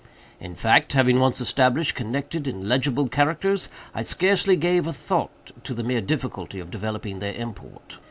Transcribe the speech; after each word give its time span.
In 0.39 0.55
fact, 0.55 0.93
having 0.93 1.19
once 1.19 1.39
established 1.39 1.93
connected 1.93 2.47
and 2.47 2.67
legible 2.67 3.07
characters, 3.07 3.69
I 3.93 4.01
scarcely 4.01 4.55
gave 4.55 4.87
a 4.87 4.93
thought 4.93 5.51
to 5.63 5.75
the 5.75 5.83
mere 5.83 6.01
difficulty 6.01 6.59
of 6.59 6.71
developing 6.71 7.19
their 7.19 7.33
import. 7.35 7.99